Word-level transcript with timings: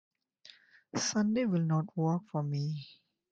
Sunday 0.95 1.45
will 1.45 1.61
not 1.61 1.95
work 1.95 2.23
for 2.31 2.41
me. 2.41 2.87